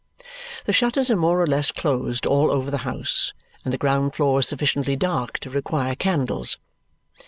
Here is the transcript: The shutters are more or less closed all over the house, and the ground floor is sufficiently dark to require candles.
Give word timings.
The 0.65 0.73
shutters 0.73 1.11
are 1.11 1.15
more 1.15 1.39
or 1.39 1.45
less 1.45 1.71
closed 1.71 2.25
all 2.25 2.49
over 2.49 2.71
the 2.71 2.79
house, 2.79 3.33
and 3.63 3.71
the 3.71 3.77
ground 3.77 4.15
floor 4.15 4.39
is 4.39 4.47
sufficiently 4.47 4.95
dark 4.95 5.37
to 5.41 5.51
require 5.51 5.93
candles. 5.93 6.57